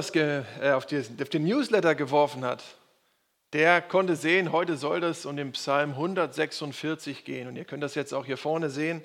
[0.00, 2.62] äh, auf den Newsletter geworfen hat,
[3.52, 7.48] der konnte sehen, heute soll das um den Psalm 146 gehen.
[7.48, 9.02] Und ihr könnt das jetzt auch hier vorne sehen.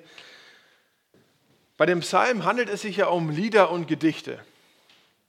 [1.76, 4.38] Bei dem Psalm handelt es sich ja um Lieder und Gedichte.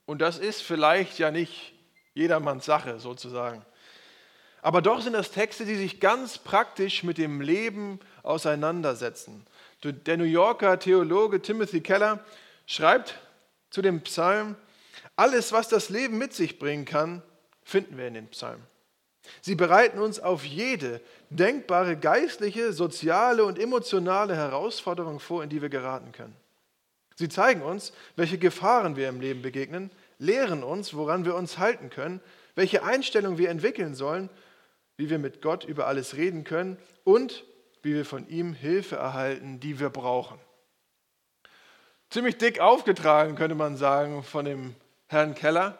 [0.06, 1.74] Und das ist vielleicht ja nicht
[2.14, 3.64] jedermanns Sache sozusagen.
[4.62, 9.46] Aber doch sind das Texte, die sich ganz praktisch mit dem Leben auseinandersetzen.
[9.84, 12.20] Der New Yorker Theologe Timothy Keller
[12.66, 13.18] schreibt
[13.70, 14.56] zu dem Psalm,
[15.18, 17.22] alles, was das Leben mit sich bringen kann,
[17.64, 18.64] finden wir in den Psalmen.
[19.40, 25.68] Sie bereiten uns auf jede denkbare geistliche, soziale und emotionale Herausforderung vor, in die wir
[25.68, 26.36] geraten können.
[27.16, 31.90] Sie zeigen uns, welche Gefahren wir im Leben begegnen, lehren uns, woran wir uns halten
[31.90, 32.20] können,
[32.54, 34.30] welche Einstellung wir entwickeln sollen,
[34.96, 37.44] wie wir mit Gott über alles reden können und
[37.82, 40.38] wie wir von ihm Hilfe erhalten, die wir brauchen.
[42.08, 44.74] Ziemlich dick aufgetragen, könnte man sagen, von dem
[45.08, 45.78] Herrn Keller.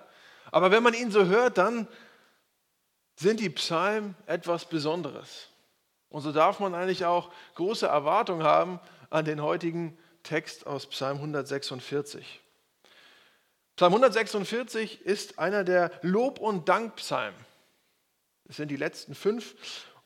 [0.50, 1.86] Aber wenn man ihn so hört, dann
[3.16, 5.48] sind die Psalmen etwas Besonderes.
[6.08, 8.80] Und so darf man eigentlich auch große Erwartungen haben
[9.10, 12.40] an den heutigen Text aus Psalm 146.
[13.76, 17.38] Psalm 146 ist einer der Lob- und Dankpsalmen.
[18.48, 19.54] Es sind die letzten fünf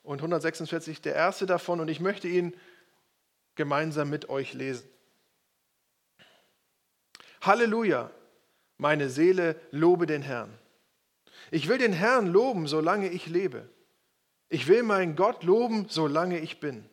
[0.02, 2.56] und 146 der erste davon und ich möchte ihn
[3.54, 4.88] gemeinsam mit euch lesen.
[7.40, 8.10] Halleluja,
[8.82, 10.52] meine Seele lobe den Herrn.
[11.52, 13.68] Ich will den Herrn loben, solange ich lebe.
[14.48, 16.84] Ich will meinen Gott loben, solange ich bin.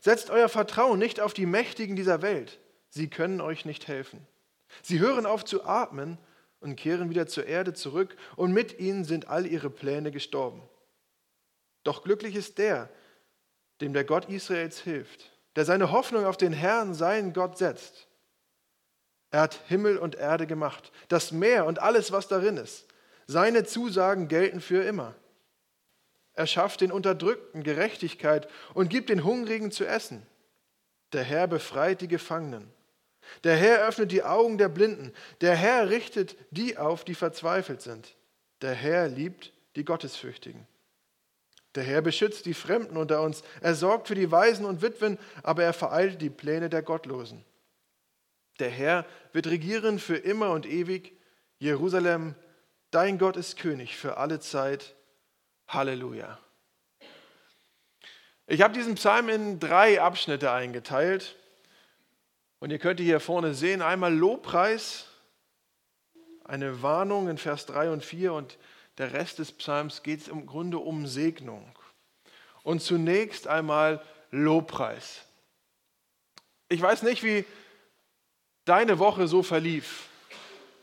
[0.00, 2.58] Setzt euer Vertrauen nicht auf die Mächtigen dieser Welt.
[2.88, 4.26] Sie können euch nicht helfen.
[4.82, 6.18] Sie hören auf zu atmen
[6.58, 10.60] und kehren wieder zur Erde zurück, und mit ihnen sind all ihre Pläne gestorben.
[11.84, 12.90] Doch glücklich ist der,
[13.80, 18.09] dem der Gott Israels hilft, der seine Hoffnung auf den Herrn, seinen Gott, setzt.
[19.30, 22.86] Er hat Himmel und Erde gemacht, das Meer und alles, was darin ist.
[23.26, 25.14] Seine Zusagen gelten für immer.
[26.32, 30.26] Er schafft den Unterdrückten Gerechtigkeit und gibt den Hungrigen zu essen.
[31.12, 32.72] Der Herr befreit die Gefangenen.
[33.44, 35.12] Der Herr öffnet die Augen der Blinden.
[35.40, 38.16] Der Herr richtet die auf, die verzweifelt sind.
[38.62, 40.66] Der Herr liebt die Gottesfürchtigen.
[41.76, 43.42] Der Herr beschützt die Fremden unter uns.
[43.60, 47.44] Er sorgt für die Waisen und Witwen, aber er vereilt die Pläne der Gottlosen.
[48.60, 51.18] Der Herr wird regieren für immer und ewig.
[51.58, 52.34] Jerusalem,
[52.90, 54.94] dein Gott ist König für alle Zeit.
[55.66, 56.38] Halleluja.
[58.46, 61.36] Ich habe diesen Psalm in drei Abschnitte eingeteilt.
[62.58, 65.06] Und ihr könnt hier vorne sehen, einmal Lobpreis,
[66.44, 68.58] eine Warnung in Vers 3 und 4 und
[68.98, 71.72] der Rest des Psalms geht im Grunde um Segnung.
[72.62, 75.24] Und zunächst einmal Lobpreis.
[76.68, 77.46] Ich weiß nicht, wie
[78.64, 80.08] deine Woche so verlief,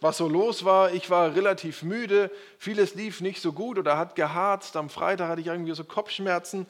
[0.02, 0.94] was so los war.
[0.94, 4.76] Ich war relativ müde, vieles lief nicht so gut oder hat geharzt.
[4.76, 6.68] Am Freitag hatte ich irgendwie so Kopfschmerzen.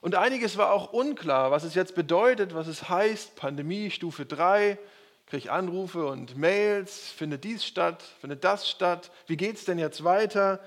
[0.00, 4.78] Und einiges war auch unklar, was es jetzt bedeutet, was es heißt, Pandemie Stufe 3,
[5.26, 10.04] kriege Anrufe und Mails, findet dies statt, findet das statt, wie geht es denn jetzt
[10.04, 10.60] weiter,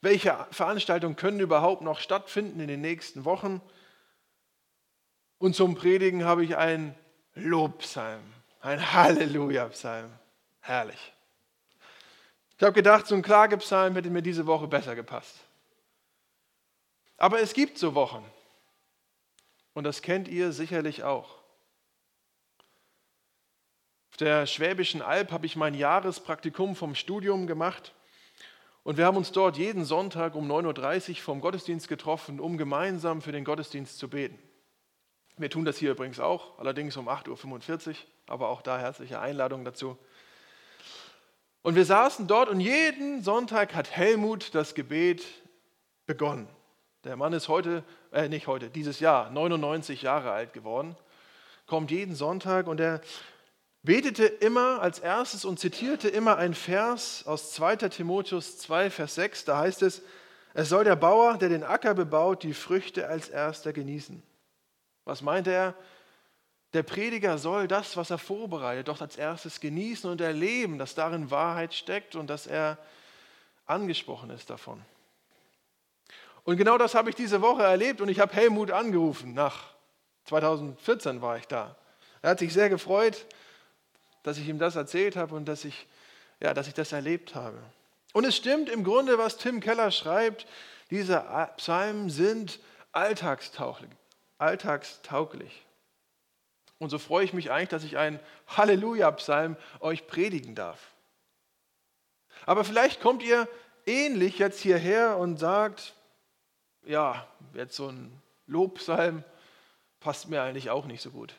[0.00, 3.60] welche Veranstaltungen können überhaupt noch stattfinden in den nächsten Wochen.
[5.38, 6.94] Und zum Predigen habe ich einen
[7.34, 8.22] Lobpsalm,
[8.60, 10.10] ein Halleluja-Psalm.
[10.60, 11.12] Herrlich.
[12.56, 15.36] Ich habe gedacht, so ein Klagepsalm hätte mir diese Woche besser gepasst.
[17.16, 18.24] Aber es gibt so Wochen,
[19.72, 21.38] und das kennt ihr sicherlich auch.
[24.10, 27.94] Auf der Schwäbischen Alb habe ich mein Jahrespraktikum vom Studium gemacht.
[28.82, 33.22] Und wir haben uns dort jeden Sonntag um 9.30 Uhr vom Gottesdienst getroffen, um gemeinsam
[33.22, 34.38] für den Gottesdienst zu beten.
[35.36, 37.94] Wir tun das hier übrigens auch, allerdings um 8.45 Uhr,
[38.30, 39.98] aber auch da herzliche Einladung dazu.
[41.62, 45.24] Und wir saßen dort und jeden Sonntag hat Helmut das Gebet
[46.06, 46.48] begonnen.
[47.04, 50.96] Der Mann ist heute, äh nicht heute, dieses Jahr 99 Jahre alt geworden,
[51.66, 53.00] kommt jeden Sonntag und er
[53.82, 59.44] betete immer als erstes und zitierte immer ein Vers aus 2 Timotheus 2, Vers 6.
[59.44, 60.02] Da heißt es,
[60.52, 64.22] es soll der Bauer, der den Acker bebaut, die Früchte als erster genießen.
[65.04, 65.74] Was meint er?
[66.72, 71.30] Der Prediger soll das, was er vorbereitet, doch als erstes genießen und erleben, dass darin
[71.30, 72.78] Wahrheit steckt und dass er
[73.66, 74.80] angesprochen ist davon.
[76.44, 79.34] Und genau das habe ich diese Woche erlebt und ich habe Helmut angerufen.
[79.34, 79.64] Nach
[80.24, 81.76] 2014 war ich da.
[82.22, 83.26] Er hat sich sehr gefreut,
[84.22, 85.86] dass ich ihm das erzählt habe und dass ich,
[86.40, 87.58] ja, dass ich das erlebt habe.
[88.12, 90.46] Und es stimmt im Grunde, was Tim Keller schreibt,
[90.90, 91.24] diese
[91.56, 92.58] Psalmen sind
[92.92, 93.90] alltagstauglich.
[94.38, 95.62] alltagstauglich.
[96.80, 98.18] Und so freue ich mich eigentlich, dass ich einen
[98.48, 100.92] Halleluja-Psalm euch predigen darf.
[102.46, 103.46] Aber vielleicht kommt ihr
[103.84, 105.94] ähnlich jetzt hierher und sagt,
[106.84, 108.10] ja, jetzt so ein
[108.46, 109.24] Lobpsalm
[110.00, 111.34] passt mir eigentlich auch nicht so gut.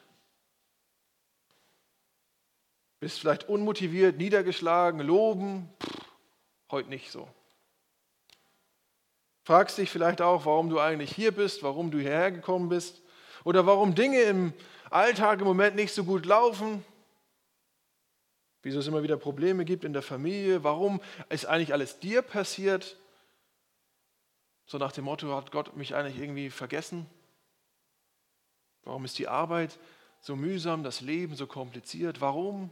[2.99, 6.05] Bist vielleicht unmotiviert, niedergeschlagen, loben, Pff,
[6.69, 7.27] heute nicht so.
[9.43, 13.01] Fragst dich vielleicht auch, warum du eigentlich hier bist, warum du hierher gekommen bist
[13.43, 14.53] oder warum Dinge im
[14.91, 16.83] Alltag im Moment nicht so gut laufen,
[18.61, 22.97] wieso es immer wieder Probleme gibt in der Familie, warum ist eigentlich alles dir passiert.
[24.65, 27.05] So nach dem Motto, hat Gott mich eigentlich irgendwie vergessen?
[28.83, 29.79] Warum ist die Arbeit
[30.19, 32.21] so mühsam, das Leben so kompliziert?
[32.21, 32.71] Warum?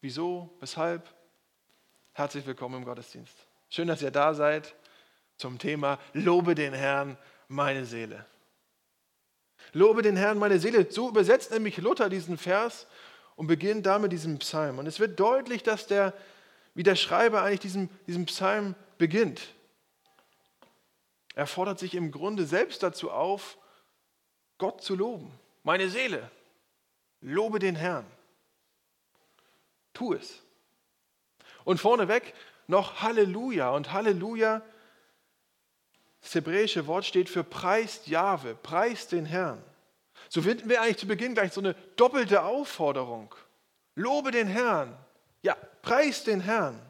[0.00, 0.54] Wieso?
[0.60, 1.12] Weshalb?
[2.12, 3.36] Herzlich willkommen im Gottesdienst.
[3.68, 4.74] Schön, dass ihr da seid
[5.36, 7.18] zum Thema Lobe den Herrn,
[7.48, 8.24] meine Seele.
[9.72, 10.90] Lobe den Herrn, meine Seele.
[10.90, 12.86] So übersetzt nämlich Luther diesen Vers
[13.36, 14.78] und beginnt damit diesen Psalm.
[14.78, 16.14] Und es wird deutlich, dass der,
[16.74, 19.40] wie der Schreiber eigentlich diesen, diesen Psalm beginnt.
[21.34, 23.58] Er fordert sich im Grunde selbst dazu auf,
[24.58, 25.30] Gott zu loben.
[25.62, 26.30] Meine Seele,
[27.20, 28.06] lobe den Herrn.
[29.92, 30.42] Tu es.
[31.64, 32.32] Und vorneweg
[32.66, 33.70] noch Halleluja.
[33.70, 34.62] Und Halleluja,
[36.26, 39.62] das hebräische Wort steht für preist Jahwe, preist den Herrn.
[40.28, 43.32] So finden wir eigentlich zu Beginn gleich so eine doppelte Aufforderung.
[43.94, 44.98] Lobe den Herrn.
[45.42, 46.80] Ja, preist den Herrn.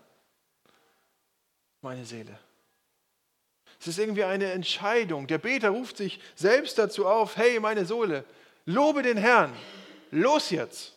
[1.82, 2.38] Meine Seele.
[3.78, 5.26] Es ist irgendwie eine Entscheidung.
[5.26, 8.24] Der Beter ruft sich selbst dazu auf, hey meine Sohle,
[8.64, 9.54] lobe den Herrn.
[10.12, 10.94] Los jetzt.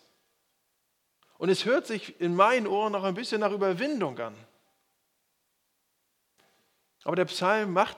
[1.38, 4.36] Und es hört sich in meinen Ohren noch ein bisschen nach Überwindung an.
[7.04, 7.98] Aber der Psalm macht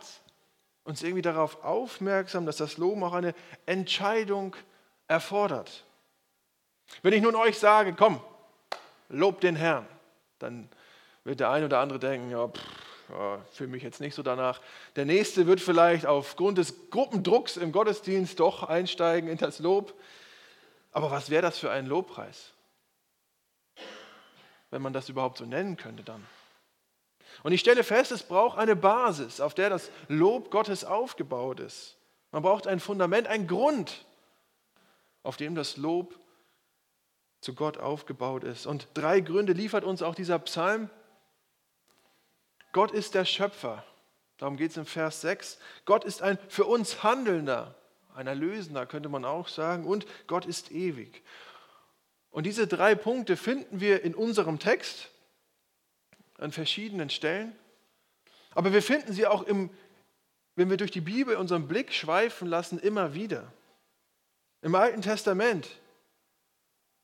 [0.83, 3.35] uns irgendwie darauf aufmerksam, dass das Loben auch eine
[3.65, 4.55] Entscheidung
[5.07, 5.85] erfordert.
[7.01, 8.19] Wenn ich nun euch sage, komm,
[9.09, 9.85] lob den Herrn,
[10.39, 10.69] dann
[11.23, 12.61] wird der eine oder andere denken, ja, pff,
[13.09, 14.61] ja, fühle mich jetzt nicht so danach.
[14.95, 19.93] Der nächste wird vielleicht aufgrund des Gruppendrucks im Gottesdienst doch einsteigen in das Lob.
[20.91, 22.51] Aber was wäre das für ein Lobpreis?
[24.69, 26.25] Wenn man das überhaupt so nennen könnte dann.
[27.43, 31.97] Und ich stelle fest, es braucht eine Basis, auf der das Lob Gottes aufgebaut ist.
[32.31, 34.05] Man braucht ein Fundament, einen Grund,
[35.23, 36.17] auf dem das Lob
[37.41, 38.67] zu Gott aufgebaut ist.
[38.67, 40.89] Und drei Gründe liefert uns auch dieser Psalm.
[42.71, 43.83] Gott ist der Schöpfer.
[44.37, 45.59] Darum geht es im Vers 6.
[45.85, 47.75] Gott ist ein für uns Handelnder,
[48.15, 49.85] ein Erlösender, könnte man auch sagen.
[49.85, 51.23] Und Gott ist ewig.
[52.29, 55.09] Und diese drei Punkte finden wir in unserem Text
[56.41, 57.55] an verschiedenen Stellen.
[58.53, 59.69] Aber wir finden sie auch, im,
[60.55, 63.51] wenn wir durch die Bibel unseren Blick schweifen lassen, immer wieder.
[64.61, 65.67] Im Alten Testament.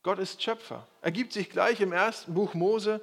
[0.03, 0.87] Gott ist Schöpfer.
[1.01, 3.01] Er gibt sich gleich im ersten Buch Mose,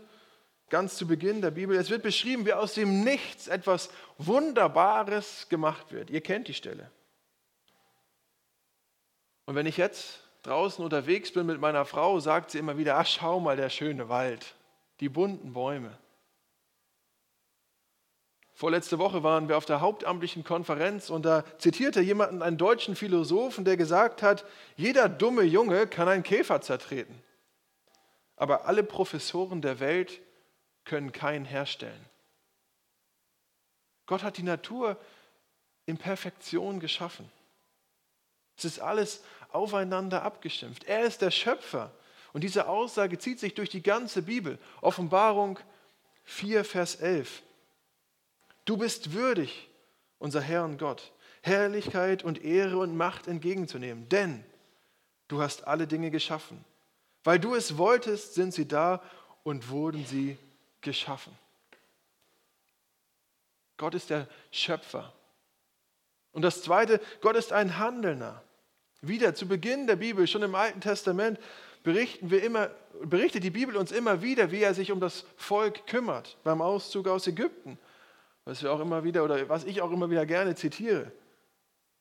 [0.70, 1.76] ganz zu Beginn der Bibel.
[1.76, 6.10] Es wird beschrieben, wie aus dem Nichts etwas Wunderbares gemacht wird.
[6.10, 6.90] Ihr kennt die Stelle.
[9.46, 13.06] Und wenn ich jetzt draußen unterwegs bin mit meiner Frau, sagt sie immer wieder, ach
[13.06, 14.54] schau mal, der schöne Wald,
[15.00, 15.98] die bunten Bäume.
[18.54, 23.64] Vorletzte Woche waren wir auf der hauptamtlichen Konferenz und da zitierte jemand einen deutschen Philosophen,
[23.64, 24.44] der gesagt hat,
[24.76, 27.20] jeder dumme Junge kann einen Käfer zertreten,
[28.36, 30.20] aber alle Professoren der Welt
[30.84, 32.04] können keinen herstellen.
[34.06, 34.98] Gott hat die Natur
[35.86, 37.29] in Perfektion geschaffen.
[38.56, 40.84] Es ist alles aufeinander abgestimmt.
[40.84, 41.90] Er ist der Schöpfer.
[42.32, 44.58] Und diese Aussage zieht sich durch die ganze Bibel.
[44.81, 45.58] Offenbarung
[46.24, 47.43] 4, Vers 11.
[48.64, 49.68] Du bist würdig,
[50.18, 54.44] unser Herr und Gott, Herrlichkeit und Ehre und Macht entgegenzunehmen, denn
[55.28, 56.64] du hast alle Dinge geschaffen.
[57.24, 59.02] Weil du es wolltest, sind sie da
[59.42, 60.38] und wurden sie
[60.80, 61.36] geschaffen.
[63.76, 65.12] Gott ist der Schöpfer.
[66.32, 68.42] Und das Zweite, Gott ist ein Handelnder.
[69.00, 71.38] Wieder zu Beginn der Bibel, schon im Alten Testament,
[71.82, 72.70] berichten wir immer,
[73.02, 77.08] berichtet die Bibel uns immer wieder, wie er sich um das Volk kümmert beim Auszug
[77.08, 77.78] aus Ägypten
[78.44, 81.10] was wir auch immer wieder oder was ich auch immer wieder gerne zitiere.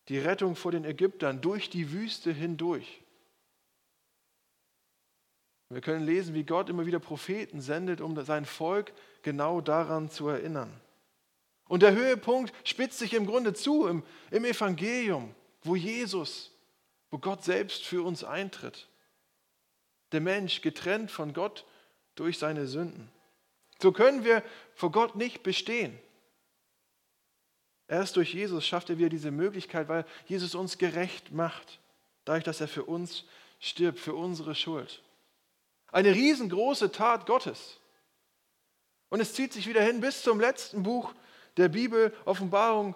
[0.10, 3.02] Die Rettung vor den Ägyptern durch die Wüste hindurch.
[5.70, 10.28] Wir können lesen, wie Gott immer wieder Propheten sendet, um sein Volk genau daran zu
[10.28, 10.72] erinnern.
[11.66, 15.34] Und der Höhepunkt spitzt sich im Grunde zu im, im Evangelium,
[15.64, 16.52] wo Jesus,
[17.10, 18.88] wo Gott selbst für uns eintritt.
[20.12, 21.66] Der Mensch getrennt von Gott
[22.16, 23.10] durch seine Sünden.
[23.82, 24.44] So können wir
[24.76, 25.98] vor Gott nicht bestehen.
[27.88, 31.80] Erst durch Jesus schafft er wieder diese Möglichkeit, weil Jesus uns gerecht macht,
[32.25, 33.25] dadurch, dass er für uns
[33.60, 35.02] stirbt, für unsere Schuld.
[35.92, 37.80] Eine riesengroße Tat Gottes.
[39.10, 41.13] Und es zieht sich wieder hin bis zum letzten Buch
[41.58, 42.96] der Bibel, Offenbarung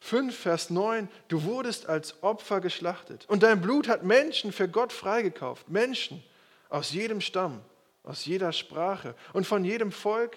[0.00, 1.08] 5, Vers 9.
[1.28, 5.68] Du wurdest als Opfer geschlachtet und dein Blut hat Menschen für Gott freigekauft.
[5.68, 6.22] Menschen
[6.70, 7.60] aus jedem Stamm,
[8.02, 10.36] aus jeder Sprache und von jedem Volk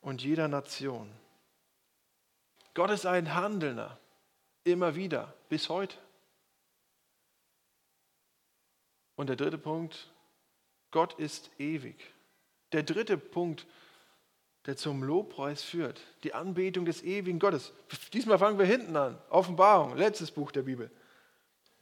[0.00, 1.10] und jeder Nation.
[2.74, 3.98] Gott ist ein Handelnder,
[4.64, 5.96] immer wieder, bis heute.
[9.16, 10.10] Und der dritte Punkt,
[10.90, 11.96] Gott ist ewig.
[12.72, 13.66] Der dritte Punkt,
[14.66, 17.72] der zum Lobpreis führt, die Anbetung des ewigen Gottes.
[18.12, 20.90] Diesmal fangen wir hinten an, Offenbarung, letztes Buch der Bibel.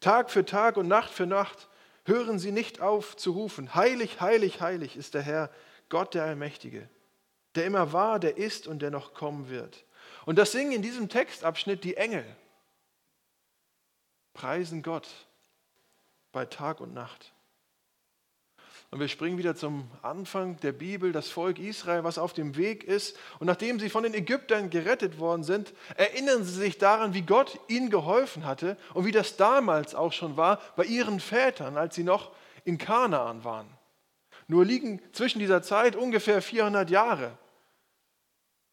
[0.00, 1.68] Tag für Tag und Nacht für Nacht
[2.04, 5.50] hören sie nicht auf zu rufen, heilig, heilig, heilig ist der Herr,
[5.90, 6.88] Gott der Allmächtige,
[7.54, 9.84] der immer war, der ist und der noch kommen wird.
[10.30, 12.24] Und das singen in diesem Textabschnitt die Engel.
[14.32, 15.08] Preisen Gott
[16.30, 17.32] bei Tag und Nacht.
[18.92, 22.84] Und wir springen wieder zum Anfang der Bibel, das Volk Israel, was auf dem Weg
[22.84, 23.18] ist.
[23.40, 27.58] Und nachdem sie von den Ägyptern gerettet worden sind, erinnern sie sich daran, wie Gott
[27.66, 32.04] ihnen geholfen hatte und wie das damals auch schon war bei ihren Vätern, als sie
[32.04, 32.30] noch
[32.64, 33.66] in Kanaan waren.
[34.46, 37.36] Nur liegen zwischen dieser Zeit ungefähr 400 Jahre,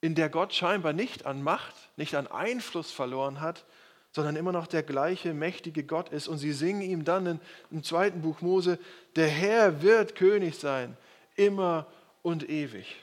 [0.01, 3.65] in der Gott scheinbar nicht an Macht, nicht an Einfluss verloren hat,
[4.11, 6.27] sondern immer noch der gleiche mächtige Gott ist.
[6.27, 7.39] Und sie singen ihm dann
[7.71, 8.79] im zweiten Buch Mose,
[9.15, 10.97] der Herr wird König sein,
[11.35, 11.87] immer
[12.21, 12.95] und ewig.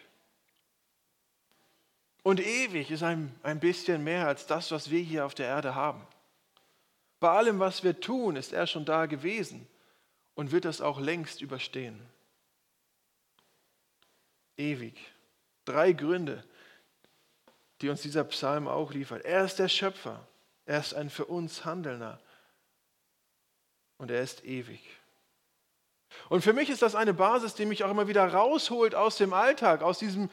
[2.22, 5.74] Und ewig ist ein, ein bisschen mehr als das, was wir hier auf der Erde
[5.74, 6.06] haben.
[7.20, 9.66] Bei allem, was wir tun, ist er schon da gewesen
[10.34, 12.00] und wird das auch längst überstehen.
[14.56, 14.94] Ewig.
[15.64, 16.44] Drei Gründe,
[17.80, 19.24] die uns dieser Psalm auch liefert.
[19.24, 20.26] Er ist der Schöpfer.
[20.66, 22.20] Er ist ein für uns Handelnder.
[23.98, 24.80] Und er ist ewig.
[26.28, 29.32] Und für mich ist das eine Basis, die mich auch immer wieder rausholt aus dem
[29.32, 30.30] Alltag, aus diesem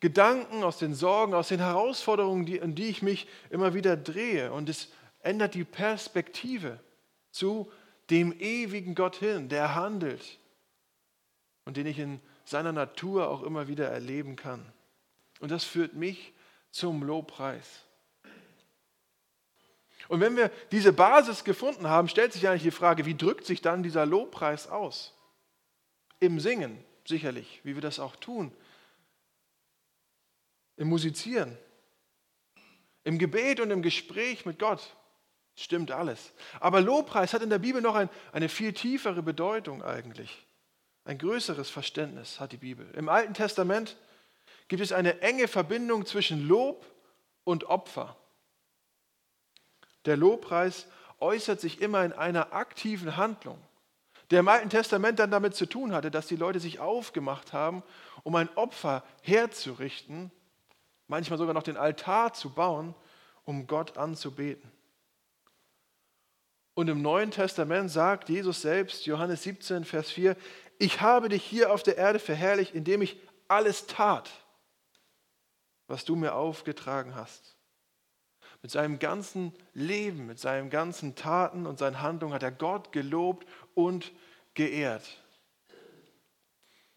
[0.00, 4.52] Gedanken, aus den Sorgen, aus den Herausforderungen, die, an die ich mich immer wieder drehe.
[4.52, 4.88] Und es
[5.20, 6.78] ändert die Perspektive
[7.30, 7.70] zu
[8.10, 10.38] dem ewigen Gott hin, der handelt
[11.64, 14.64] und den ich in seiner Natur auch immer wieder erleben kann.
[15.40, 16.33] Und das führt mich
[16.74, 17.84] zum Lobpreis.
[20.08, 23.62] Und wenn wir diese Basis gefunden haben, stellt sich eigentlich die Frage, wie drückt sich
[23.62, 25.14] dann dieser Lobpreis aus?
[26.18, 28.52] Im Singen sicherlich, wie wir das auch tun.
[30.76, 31.56] Im Musizieren.
[33.04, 34.96] Im Gebet und im Gespräch mit Gott.
[35.54, 36.32] Stimmt alles.
[36.58, 40.44] Aber Lobpreis hat in der Bibel noch ein, eine viel tiefere Bedeutung eigentlich.
[41.04, 42.90] Ein größeres Verständnis hat die Bibel.
[42.96, 43.96] Im Alten Testament
[44.68, 46.86] gibt es eine enge Verbindung zwischen Lob
[47.44, 48.16] und Opfer.
[50.04, 50.86] Der Lobpreis
[51.20, 53.58] äußert sich immer in einer aktiven Handlung,
[54.30, 57.82] der im Alten Testament dann damit zu tun hatte, dass die Leute sich aufgemacht haben,
[58.22, 60.30] um ein Opfer herzurichten,
[61.08, 62.94] manchmal sogar noch den Altar zu bauen,
[63.44, 64.70] um Gott anzubeten.
[66.74, 70.36] Und im Neuen Testament sagt Jesus selbst, Johannes 17, Vers 4,
[70.78, 73.16] ich habe dich hier auf der Erde verherrlicht, indem ich
[73.46, 74.30] alles tat,
[75.86, 77.56] was du mir aufgetragen hast.
[78.62, 83.46] Mit seinem ganzen Leben, mit seinen ganzen Taten und seinen Handlungen hat er Gott gelobt
[83.74, 84.12] und
[84.54, 85.04] geehrt.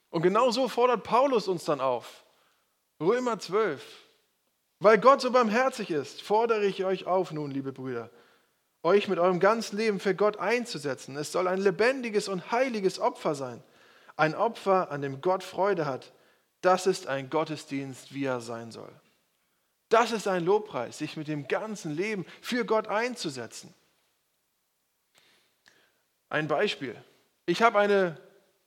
[0.10, 2.24] Und genau so fordert Paulus uns dann auf.
[3.00, 3.84] Römer 12.
[4.79, 8.10] Weil Gott so barmherzig ist, fordere ich euch auf nun, liebe Brüder,
[8.84, 11.17] euch mit eurem ganzen Leben für Gott einzusetzen.
[11.17, 13.63] Es soll ein lebendiges und heiliges Opfer sein.
[14.15, 16.13] Ein Opfer, an dem Gott Freude hat.
[16.67, 18.91] Das ist ein Gottesdienst, wie er sein soll.
[19.88, 23.74] Das ist ein Lobpreis, sich mit dem ganzen Leben für Gott einzusetzen.
[26.27, 27.01] Ein Beispiel.
[27.45, 28.19] Ich habe eine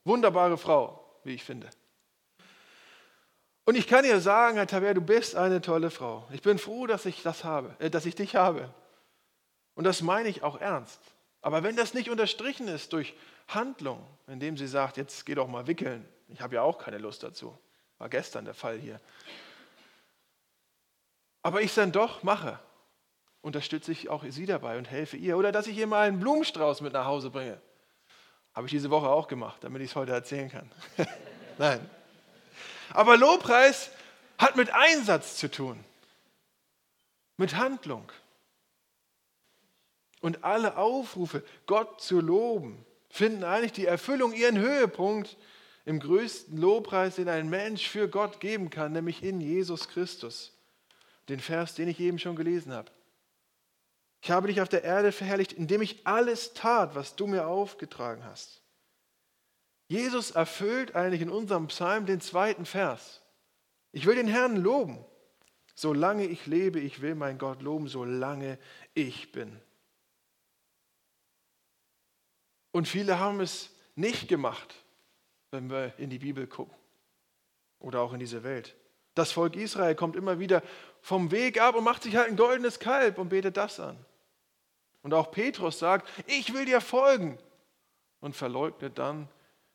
[0.04, 1.69] wunderbare Frau, wie ich finde.
[3.66, 6.26] Und ich kann ihr sagen, Herr Taber, du bist eine tolle Frau.
[6.33, 8.73] Ich bin froh, dass ich das habe, äh, dass ich dich habe.
[9.75, 11.02] Und das meine ich auch ernst.
[11.42, 13.12] Aber wenn das nicht unterstrichen ist durch
[13.49, 17.23] Handlung, indem sie sagt, jetzt geh doch mal wickeln, ich habe ja auch keine Lust
[17.23, 17.59] dazu.
[18.00, 18.99] War gestern der Fall hier
[21.42, 22.59] aber ich es dann doch mache,
[23.40, 25.38] unterstütze ich auch sie dabei und helfe ihr.
[25.38, 27.61] Oder dass ich ihr mal einen Blumenstrauß mit nach Hause bringe.
[28.54, 30.71] Habe ich diese Woche auch gemacht, damit ich es heute erzählen kann.
[31.59, 31.88] Nein.
[32.92, 33.90] Aber Lobpreis
[34.37, 35.83] hat mit Einsatz zu tun,
[37.37, 38.11] mit Handlung.
[40.21, 45.38] Und alle Aufrufe, Gott zu loben, finden eigentlich die Erfüllung, ihren Höhepunkt
[45.85, 50.57] im größten Lobpreis, den ein Mensch für Gott geben kann, nämlich in Jesus Christus
[51.29, 52.91] den Vers, den ich eben schon gelesen habe.
[54.23, 58.25] Ich habe dich auf der Erde verherrlicht, indem ich alles tat, was du mir aufgetragen
[58.25, 58.63] hast.
[59.89, 63.23] Jesus erfüllt eigentlich in unserem Psalm den zweiten Vers.
[63.93, 65.05] Ich will den Herrn loben.
[65.75, 68.59] Solange ich lebe, ich will mein Gott loben, solange
[68.93, 69.59] ich bin.
[72.73, 74.75] Und viele haben es nicht gemacht,
[75.50, 76.75] wenn wir in die Bibel gucken
[77.78, 78.76] oder auch in diese Welt.
[79.14, 80.62] Das Volk Israel kommt immer wieder
[81.00, 83.97] vom Weg ab und macht sich halt ein goldenes Kalb und betet das an.
[85.02, 87.38] Und auch Petrus sagt, ich will dir folgen
[88.21, 89.28] und verleugnet dann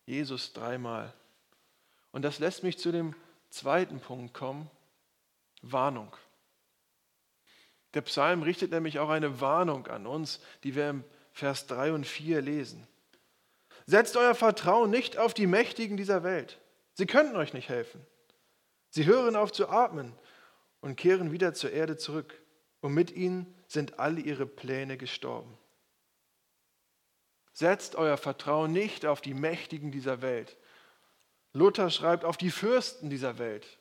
[0.06, 1.12] Jesus dreimal.
[2.12, 3.14] Und das lässt mich zu dem
[3.50, 4.70] zweiten Punkt kommen,
[5.62, 6.16] Warnung.
[7.94, 12.06] Der Psalm richtet nämlich auch eine Warnung an uns, die wir im Vers 3 und
[12.06, 12.86] 4 lesen.
[13.86, 16.58] Setzt euer Vertrauen nicht auf die Mächtigen dieser Welt.
[16.94, 18.04] Sie könnten euch nicht helfen.
[18.90, 20.12] Sie hören auf zu atmen
[20.80, 22.40] und kehren wieder zur Erde zurück.
[22.80, 25.56] Und mit ihnen sind alle ihre Pläne gestorben.
[27.52, 30.56] Setzt euer Vertrauen nicht auf die Mächtigen dieser Welt.
[31.52, 33.78] Luther schreibt auf die Fürsten dieser Welt.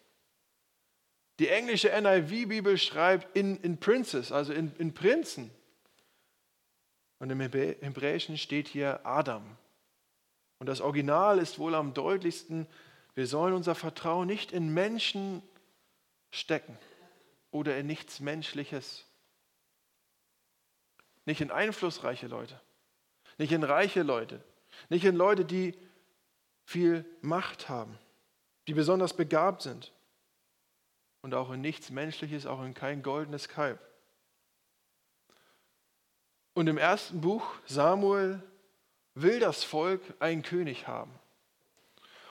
[1.39, 5.51] Die englische NIV-Bibel schreibt in, in Princes, also in, in Prinzen.
[7.19, 9.57] Und im Hebräischen steht hier Adam.
[10.65, 12.65] Und das Original ist wohl am deutlichsten,
[13.13, 15.43] wir sollen unser Vertrauen nicht in Menschen
[16.31, 16.75] stecken
[17.51, 19.05] oder in nichts Menschliches.
[21.25, 22.59] Nicht in einflussreiche Leute,
[23.37, 24.43] nicht in reiche Leute,
[24.89, 25.77] nicht in Leute, die
[26.63, 27.99] viel Macht haben,
[28.65, 29.93] die besonders begabt sind.
[31.21, 33.79] Und auch in nichts Menschliches, auch in kein goldenes Kalb.
[36.55, 38.41] Und im ersten Buch Samuel
[39.15, 41.11] will das Volk einen König haben.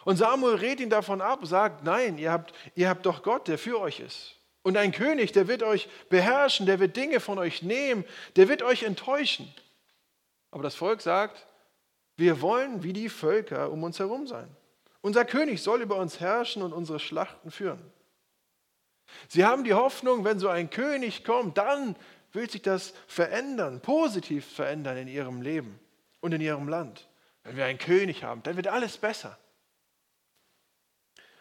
[0.05, 3.59] Und Samuel rät ihn davon ab, sagt, nein, ihr habt, ihr habt doch Gott, der
[3.59, 4.37] für euch ist.
[4.63, 8.05] Und ein König, der wird euch beherrschen, der wird Dinge von euch nehmen,
[8.37, 9.53] der wird euch enttäuschen.
[10.51, 11.47] Aber das Volk sagt,
[12.17, 14.49] wir wollen wie die Völker um uns herum sein.
[15.01, 17.81] Unser König soll über uns herrschen und unsere Schlachten führen.
[19.29, 21.97] Sie haben die Hoffnung, wenn so ein König kommt, dann
[22.33, 25.79] wird sich das verändern, positiv verändern in ihrem Leben
[26.25, 27.07] und in ihrem Land.
[27.43, 29.39] Wenn wir einen König haben, dann wird alles besser.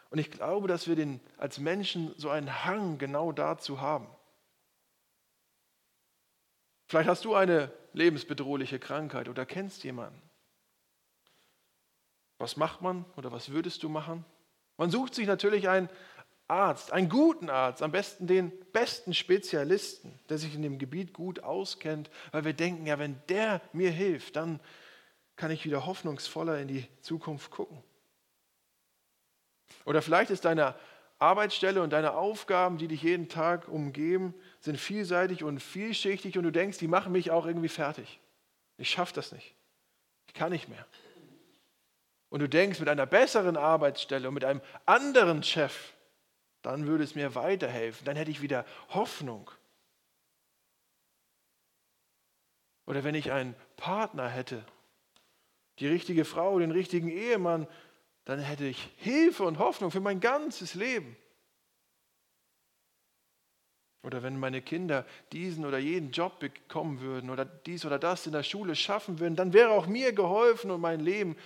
[0.09, 4.13] Und ich glaube, dass wir den, als Menschen so einen Hang genau dazu haben.
[6.87, 10.21] Vielleicht hast du eine lebensbedrohliche Krankheit oder kennst jemanden.
[12.37, 14.25] Was macht man oder was würdest du machen?
[14.75, 15.89] Man sucht sich natürlich einen
[16.47, 21.43] Arzt, einen guten Arzt, am besten den besten Spezialisten, der sich in dem Gebiet gut
[21.43, 24.59] auskennt, weil wir denken, ja, wenn der mir hilft, dann
[25.35, 27.83] kann ich wieder hoffnungsvoller in die Zukunft gucken.
[29.85, 30.75] Oder vielleicht ist deine
[31.19, 36.51] Arbeitsstelle und deine Aufgaben, die dich jeden Tag umgeben, sind vielseitig und vielschichtig und du
[36.51, 38.19] denkst, die machen mich auch irgendwie fertig.
[38.77, 39.55] Ich schaffe das nicht.
[40.27, 40.85] Ich kann nicht mehr.
[42.29, 45.92] Und du denkst, mit einer besseren Arbeitsstelle und mit einem anderen Chef,
[46.63, 48.05] dann würde es mir weiterhelfen.
[48.05, 49.51] Dann hätte ich wieder Hoffnung.
[52.85, 54.65] Oder wenn ich einen Partner hätte,
[55.79, 57.67] die richtige Frau, den richtigen Ehemann,
[58.25, 61.15] dann hätte ich Hilfe und Hoffnung für mein ganzes Leben.
[64.01, 68.33] Oder wenn meine Kinder diesen oder jeden Job bekommen würden oder dies oder das in
[68.33, 71.37] der Schule schaffen würden, dann wäre auch mir geholfen und mein Leben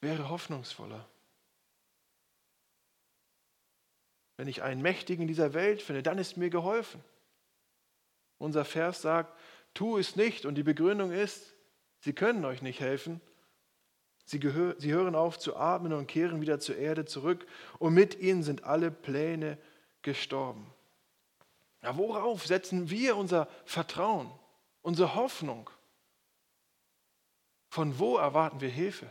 [0.00, 1.06] wäre hoffnungsvoller.
[4.38, 7.04] Wenn ich einen Mächtigen dieser Welt finde, dann ist mir geholfen.
[8.38, 9.38] Unser Vers sagt,
[9.74, 11.54] tu es nicht und die Begründung ist,
[12.00, 13.20] sie können euch nicht helfen,
[14.28, 14.38] Sie,
[14.76, 17.46] sie hören auf zu atmen und kehren wieder zur Erde zurück
[17.78, 19.56] und mit ihnen sind alle Pläne
[20.02, 20.70] gestorben.
[21.82, 24.30] Ja, worauf setzen wir unser Vertrauen,
[24.82, 25.70] unsere Hoffnung?
[27.70, 29.10] Von wo erwarten wir Hilfe?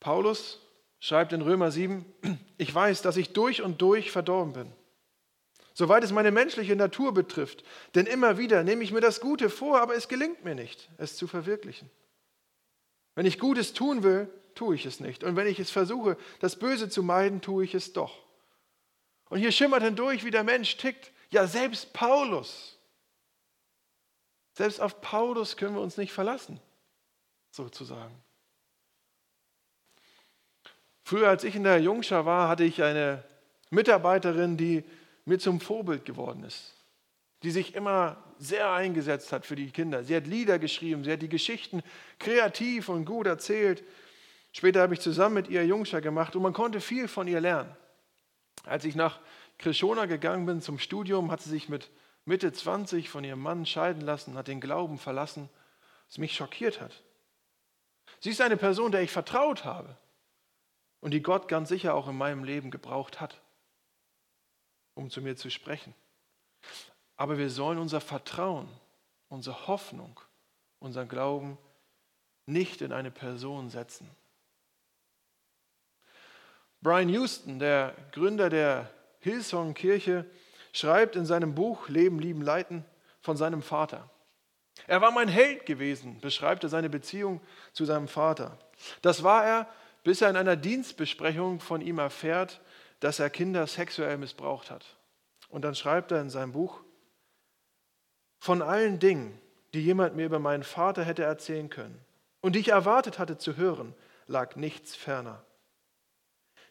[0.00, 0.60] Paulus
[1.00, 2.04] schreibt in Römer 7,
[2.58, 4.72] ich weiß, dass ich durch und durch verdorben bin
[5.76, 7.62] soweit es meine menschliche Natur betrifft.
[7.94, 11.16] Denn immer wieder nehme ich mir das Gute vor, aber es gelingt mir nicht, es
[11.16, 11.90] zu verwirklichen.
[13.14, 15.22] Wenn ich Gutes tun will, tue ich es nicht.
[15.22, 18.24] Und wenn ich es versuche, das Böse zu meiden, tue ich es doch.
[19.28, 21.12] Und hier schimmert hindurch, wie der Mensch tickt.
[21.28, 22.78] Ja, selbst Paulus.
[24.54, 26.58] Selbst auf Paulus können wir uns nicht verlassen,
[27.50, 28.14] sozusagen.
[31.06, 33.22] Früher, als ich in der Jungschar war, hatte ich eine
[33.70, 34.82] Mitarbeiterin, die
[35.24, 36.74] mir zum Vorbild geworden ist,
[37.44, 40.02] die sich immer sehr eingesetzt hat für die Kinder.
[40.02, 41.84] Sie hat Lieder geschrieben, sie hat die Geschichten
[42.18, 43.84] kreativ und gut erzählt.
[44.50, 47.70] Später habe ich zusammen mit ihr Jungscher gemacht und man konnte viel von ihr lernen.
[48.64, 49.20] Als ich nach
[49.58, 51.88] Krishona gegangen bin zum Studium, hat sie sich mit
[52.24, 55.50] Mitte 20 von ihrem Mann scheiden lassen, hat den Glauben verlassen,
[56.08, 57.04] was mich schockiert hat.
[58.18, 59.96] Sie ist eine Person, der ich vertraut habe.
[61.00, 63.40] Und die Gott ganz sicher auch in meinem Leben gebraucht hat,
[64.94, 65.94] um zu mir zu sprechen.
[67.16, 68.68] Aber wir sollen unser Vertrauen,
[69.28, 70.20] unsere Hoffnung,
[70.78, 71.58] unseren Glauben
[72.46, 74.08] nicht in eine Person setzen.
[76.80, 80.24] Brian Houston, der Gründer der Hillsong-Kirche,
[80.72, 82.84] schreibt in seinem Buch Leben, Lieben, Leiten
[83.20, 84.08] von seinem Vater.
[84.86, 87.40] Er war mein Held gewesen, beschreibt er seine Beziehung
[87.72, 88.58] zu seinem Vater.
[89.02, 89.68] Das war er,
[90.06, 92.60] bis er in einer Dienstbesprechung von ihm erfährt,
[93.00, 94.86] dass er Kinder sexuell missbraucht hat.
[95.48, 96.80] Und dann schreibt er in seinem Buch,
[98.38, 99.36] von allen Dingen,
[99.74, 102.00] die jemand mir über meinen Vater hätte erzählen können
[102.40, 103.96] und die ich erwartet hatte zu hören,
[104.28, 105.44] lag nichts ferner.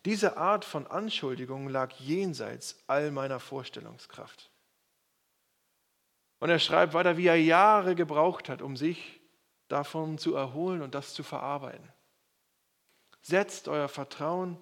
[0.05, 4.49] Diese Art von Anschuldigung lag jenseits all meiner Vorstellungskraft.
[6.39, 9.19] Und er schreibt weiter, wie er Jahre gebraucht hat, um sich
[9.67, 11.94] davon zu erholen und das zu verarbeiten.
[13.25, 14.55] Setzt euer Vertrauen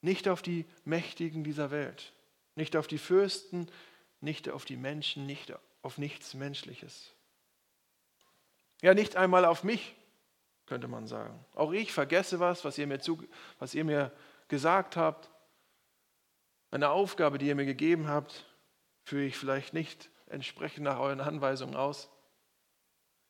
[0.00, 2.12] nicht auf die Mächtigen dieser Welt,
[2.54, 3.68] nicht auf die Fürsten,
[4.20, 7.12] nicht auf die Menschen, nicht auf nichts Menschliches.
[8.80, 9.96] Ja, nicht einmal auf mich,
[10.66, 11.44] könnte man sagen.
[11.56, 13.24] Auch ich vergesse was, was ihr mir, zu,
[13.58, 14.12] was ihr mir
[14.46, 15.28] gesagt habt.
[16.70, 18.46] Eine Aufgabe, die ihr mir gegeben habt,
[19.02, 22.08] führe ich vielleicht nicht entsprechend nach euren Anweisungen aus.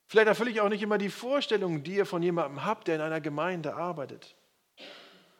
[0.06, 3.00] Vielleicht erfülle ich auch nicht immer die Vorstellungen, die ihr von jemandem habt, der in
[3.00, 4.36] einer Gemeinde arbeitet.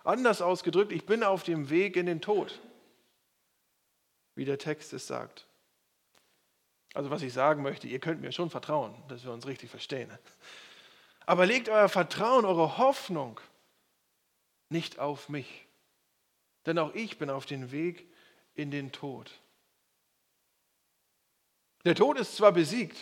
[0.05, 2.61] Anders ausgedrückt, ich bin auf dem Weg in den Tod,
[4.35, 5.47] wie der Text es sagt.
[6.95, 10.11] Also was ich sagen möchte, ihr könnt mir schon vertrauen, dass wir uns richtig verstehen.
[11.27, 13.41] Aber legt euer Vertrauen, eure Hoffnung
[14.69, 15.67] nicht auf mich.
[16.67, 18.09] Denn auch ich bin auf dem Weg
[18.55, 19.31] in den Tod.
[21.85, 22.97] Der Tod ist zwar besiegt,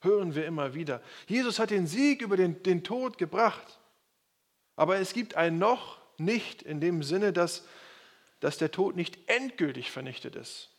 [0.00, 1.02] hören wir immer wieder.
[1.26, 3.78] Jesus hat den Sieg über den, den Tod gebracht.
[4.74, 7.66] Aber es gibt ein noch nicht in dem Sinne, dass,
[8.40, 10.70] dass der Tod nicht endgültig vernichtet ist.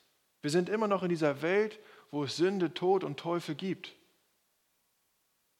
[0.41, 1.79] Wir sind immer noch in dieser Welt,
[2.11, 3.93] wo es Sünde, Tod und Teufel gibt,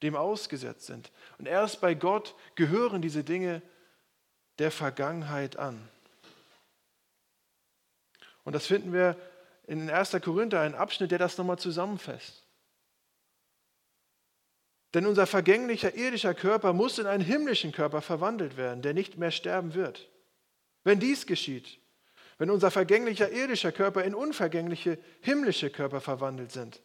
[0.01, 1.11] dem ausgesetzt sind.
[1.37, 3.61] Und erst bei Gott gehören diese Dinge
[4.59, 5.89] der Vergangenheit an.
[8.43, 9.17] Und das finden wir
[9.65, 10.11] in 1.
[10.21, 12.42] Korinther, einen Abschnitt, der das nochmal zusammenfasst.
[14.93, 19.31] Denn unser vergänglicher irdischer Körper muss in einen himmlischen Körper verwandelt werden, der nicht mehr
[19.31, 20.09] sterben wird.
[20.83, 21.79] Wenn dies geschieht,
[22.37, 26.81] wenn unser vergänglicher irdischer Körper in unvergängliche himmlische Körper verwandelt sind,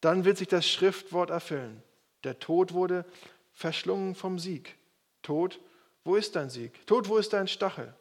[0.00, 1.82] dann wird sich das Schriftwort erfüllen.
[2.24, 3.04] Der Tod wurde
[3.52, 4.76] verschlungen vom Sieg.
[5.22, 5.60] Tod,
[6.04, 6.86] wo ist dein Sieg?
[6.86, 7.94] Tod, wo ist dein Stachel?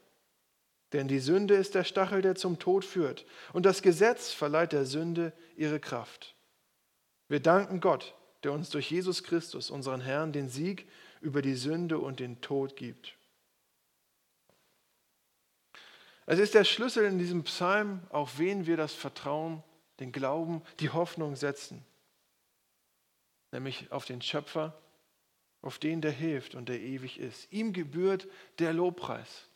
[0.94, 3.26] Denn die Sünde ist der Stachel, der zum Tod führt.
[3.54, 6.36] Und das Gesetz verleiht der Sünde ihre Kraft.
[7.28, 10.88] Wir danken Gott, der uns durch Jesus Christus, unseren Herrn, den Sieg
[11.22, 13.16] über die Sünde und den Tod gibt.
[16.26, 19.64] Es ist der Schlüssel in diesem Psalm, auf wen wir das Vertrauen,
[20.00, 21.84] den Glauben, die Hoffnung setzen.
[23.52, 24.80] Nämlich auf den Schöpfer,
[25.62, 27.52] auf den, der hilft und der ewig ist.
[27.52, 28.28] Ihm gebührt
[28.60, 29.48] der Lobpreis.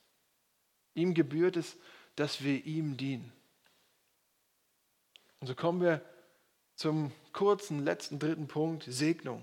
[0.96, 1.78] Ihm gebührt es,
[2.16, 3.32] dass wir ihm dienen.
[5.40, 6.04] Und so kommen wir
[6.84, 9.42] zum kurzen letzten dritten Punkt, Segnung.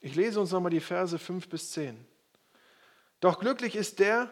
[0.00, 2.06] Ich lese uns nochmal die Verse 5 bis 10.
[3.18, 4.30] Doch glücklich ist der,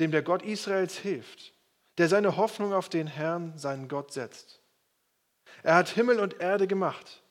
[0.00, 1.54] dem der Gott Israels hilft,
[1.96, 4.60] der seine Hoffnung auf den Herrn, seinen Gott setzt.
[5.62, 7.22] Er hat Himmel und Erde gemacht,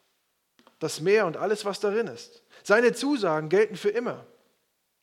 [0.79, 2.41] das Meer und alles, was darin ist.
[2.63, 4.25] Seine Zusagen gelten für immer.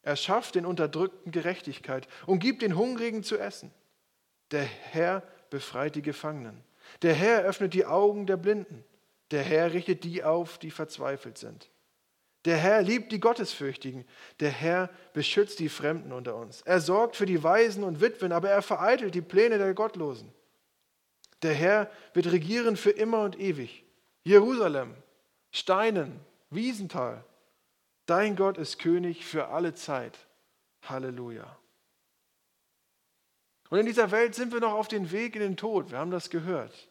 [0.02, 3.70] Er schafft den Unterdrückten Gerechtigkeit und gibt den Hungrigen zu essen.
[4.50, 6.64] Der Herr befreit die Gefangenen.
[7.02, 8.84] Der Herr öffnet die Augen der Blinden.
[9.30, 11.70] Der Herr richtet die auf, die verzweifelt sind.
[12.44, 14.04] Der Herr liebt die Gottesfürchtigen.
[14.40, 16.62] Der Herr beschützt die Fremden unter uns.
[16.62, 20.32] Er sorgt für die Waisen und Witwen, aber er vereitelt die Pläne der Gottlosen.
[21.42, 23.84] Der Herr wird regieren für immer und ewig.
[24.24, 24.94] Jerusalem,
[25.50, 27.24] Steinen, Wiesental,
[28.10, 30.18] Dein Gott ist König für alle Zeit.
[30.82, 31.56] Halleluja.
[33.70, 35.90] Und in dieser Welt sind wir noch auf dem Weg in den Tod.
[35.90, 36.88] Wir haben das gehört.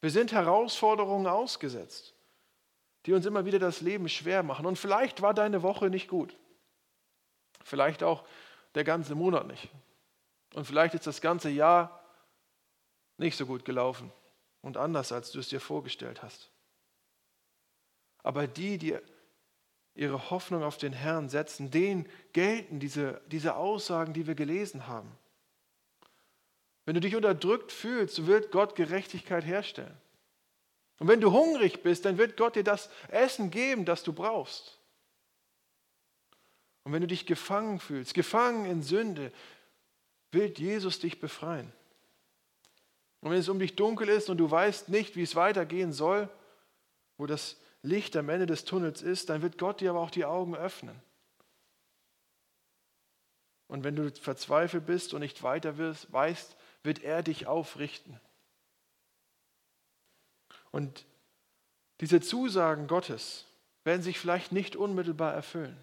[0.00, 2.14] Wir sind Herausforderungen ausgesetzt,
[3.04, 4.66] die uns immer wieder das Leben schwer machen.
[4.66, 6.36] Und vielleicht war deine Woche nicht gut.
[7.62, 8.24] Vielleicht auch
[8.74, 9.68] der ganze Monat nicht.
[10.54, 12.02] Und vielleicht ist das ganze Jahr
[13.18, 14.12] nicht so gut gelaufen
[14.62, 16.50] und anders, als du es dir vorgestellt hast.
[18.22, 18.96] Aber die, die
[19.94, 25.10] ihre Hoffnung auf den Herrn setzen, denen gelten diese, diese Aussagen, die wir gelesen haben.
[26.90, 29.96] Wenn du dich unterdrückt fühlst, wird Gott Gerechtigkeit herstellen.
[30.98, 34.76] Und wenn du hungrig bist, dann wird Gott dir das Essen geben, das du brauchst.
[36.82, 39.30] Und wenn du dich gefangen fühlst, gefangen in Sünde,
[40.32, 41.72] will Jesus dich befreien.
[43.20, 46.28] Und wenn es um dich dunkel ist und du weißt nicht, wie es weitergehen soll,
[47.18, 50.24] wo das Licht am Ende des Tunnels ist, dann wird Gott dir aber auch die
[50.24, 51.00] Augen öffnen.
[53.68, 58.20] Und wenn du verzweifelt bist und nicht weiter wirst, weißt, wird er dich aufrichten.
[60.70, 61.04] Und
[62.00, 63.46] diese Zusagen Gottes
[63.84, 65.76] werden sich vielleicht nicht unmittelbar erfüllen,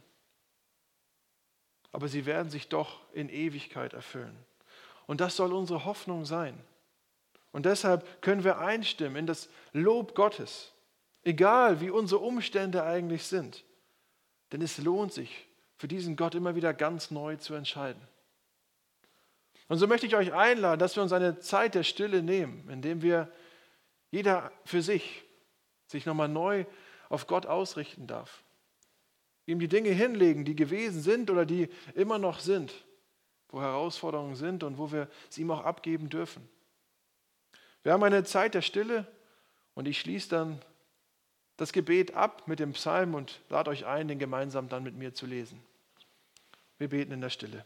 [1.91, 4.38] aber sie werden sich doch in Ewigkeit erfüllen.
[5.05, 6.57] Und das soll unsere Hoffnung sein.
[7.51, 10.73] Und deshalb können wir einstimmen in das Lob Gottes,
[11.23, 13.63] egal wie unsere Umstände eigentlich sind.
[14.51, 18.01] Denn es lohnt sich, für diesen Gott immer wieder ganz neu zu entscheiden.
[19.67, 23.01] Und so möchte ich euch einladen, dass wir uns eine Zeit der Stille nehmen, indem
[23.01, 23.32] wir
[24.12, 25.23] jeder für sich
[25.88, 26.65] sich nochmal neu
[27.10, 28.43] auf Gott ausrichten darf.
[29.45, 32.73] Ihm die Dinge hinlegen, die gewesen sind oder die immer noch sind,
[33.49, 36.47] wo Herausforderungen sind und wo wir es ihm auch abgeben dürfen.
[37.84, 39.08] Wir haben eine Zeit der Stille
[39.73, 40.62] und ich schließe dann
[41.56, 45.13] das Gebet ab mit dem Psalm und lade euch ein, den gemeinsam dann mit mir
[45.13, 45.63] zu lesen.
[46.77, 47.65] Wir beten in der Stille.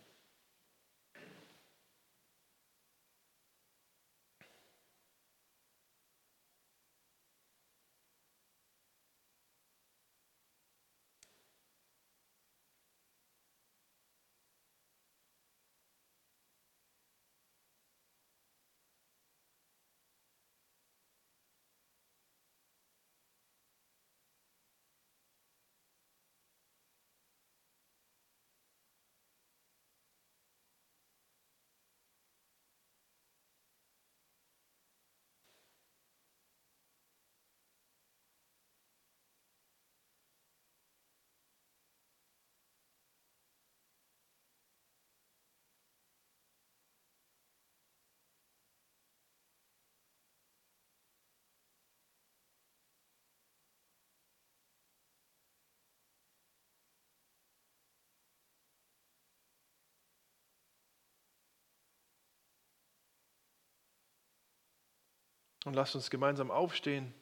[65.66, 67.14] Und lasst uns gemeinsam aufstehen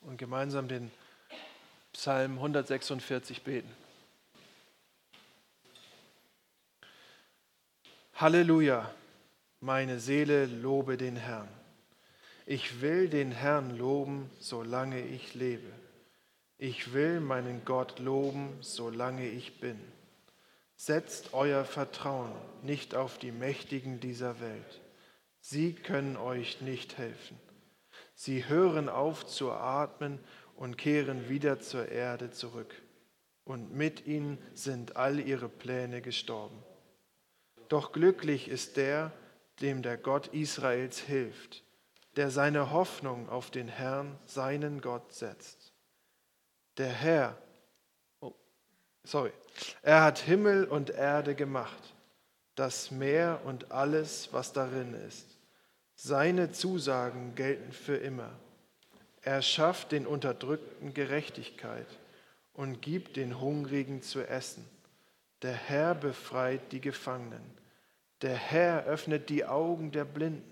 [0.00, 0.90] und gemeinsam den
[1.92, 3.70] Psalm 146 beten.
[8.14, 8.94] Halleluja,
[9.60, 11.48] meine Seele lobe den Herrn.
[12.46, 15.72] Ich will den Herrn loben, solange ich lebe.
[16.58, 19.80] Ich will meinen Gott loben, solange ich bin.
[20.76, 24.80] Setzt euer Vertrauen nicht auf die Mächtigen dieser Welt.
[25.40, 27.38] Sie können euch nicht helfen.
[28.22, 30.18] Sie hören auf zu atmen
[30.54, 32.74] und kehren wieder zur Erde zurück.
[33.44, 36.62] Und mit ihnen sind all ihre Pläne gestorben.
[37.70, 39.10] Doch glücklich ist der,
[39.62, 41.64] dem der Gott Israels hilft,
[42.16, 45.72] der seine Hoffnung auf den Herrn, seinen Gott setzt.
[46.76, 47.38] Der Herr,
[48.20, 48.34] oh,
[49.02, 49.32] sorry,
[49.80, 51.94] er hat Himmel und Erde gemacht,
[52.54, 55.29] das Meer und alles, was darin ist
[56.02, 58.30] seine Zusagen gelten für immer.
[59.20, 61.86] Er schafft den Unterdrückten Gerechtigkeit
[62.54, 64.64] und gibt den Hungrigen zu essen.
[65.42, 67.42] Der Herr befreit die Gefangenen.
[68.22, 70.50] Der Herr öffnet die Augen der Blinden.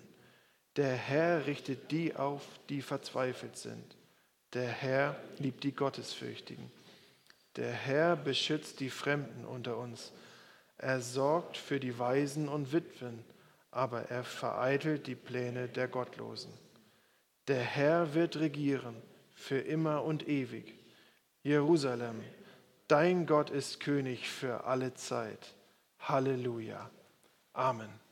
[0.76, 3.96] Der Herr richtet die auf, die verzweifelt sind.
[4.52, 6.70] Der Herr liebt die Gottesfürchtigen.
[7.56, 10.12] Der Herr beschützt die Fremden unter uns.
[10.76, 13.24] Er sorgt für die Waisen und Witwen
[13.70, 16.52] aber er vereitelt die Pläne der Gottlosen.
[17.48, 18.96] Der Herr wird regieren
[19.34, 20.74] für immer und ewig.
[21.42, 22.22] Jerusalem,
[22.88, 25.54] dein Gott ist König für alle Zeit.
[26.00, 26.90] Halleluja.
[27.52, 28.07] Amen.